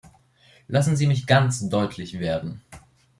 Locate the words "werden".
2.19-2.63